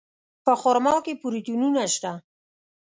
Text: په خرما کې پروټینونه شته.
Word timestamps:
په 0.45 0.51
خرما 0.61 0.95
کې 1.05 1.13
پروټینونه 1.21 1.81
شته. 1.93 2.11